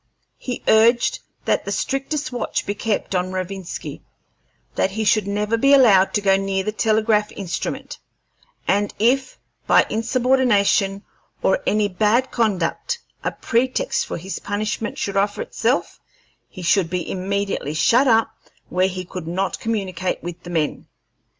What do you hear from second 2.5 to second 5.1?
be kept on Rovinski; that he